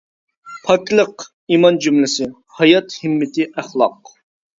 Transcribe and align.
پاكلىق، 0.67 1.25
ئىمان 1.57 1.77
جۈملىسى، 1.87 2.25
ھايات 2.61 2.97
ھىممىتى 3.03 3.47
ئەخلاق. 3.51 4.11